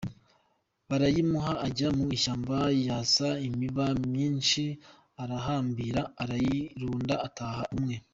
Barayimuha, 0.87 1.53
ajya 1.67 1.87
mu 1.97 2.05
ishyamba 2.17 2.57
yasa 2.87 3.29
imiba 3.47 3.85
myinshi 4.11 4.63
arahambira 5.23 6.01
arayirunda 6.21 7.15
atahana 7.29 7.65
umwe. 7.75 7.95